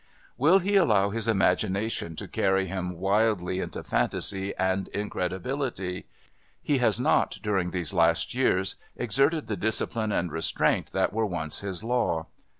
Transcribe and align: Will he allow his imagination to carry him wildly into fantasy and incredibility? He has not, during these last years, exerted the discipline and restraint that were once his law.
Will 0.35 0.57
he 0.57 0.77
allow 0.77 1.11
his 1.11 1.27
imagination 1.27 2.15
to 2.15 2.27
carry 2.27 2.65
him 2.65 2.97
wildly 2.97 3.59
into 3.59 3.83
fantasy 3.83 4.51
and 4.55 4.87
incredibility? 4.87 6.07
He 6.59 6.79
has 6.79 6.99
not, 6.99 7.37
during 7.43 7.69
these 7.69 7.93
last 7.93 8.33
years, 8.33 8.77
exerted 8.95 9.45
the 9.45 9.55
discipline 9.57 10.11
and 10.11 10.31
restraint 10.31 10.91
that 10.93 11.13
were 11.13 11.27
once 11.27 11.59
his 11.59 11.83
law. 11.83 12.25